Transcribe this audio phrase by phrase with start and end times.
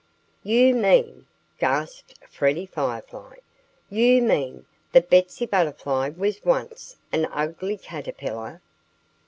[0.41, 1.27] "You mean"
[1.59, 3.35] gasped Freddie Firefly
[3.87, 8.63] "you mean that Betsy Butterfly was once an ugly caterpillar?"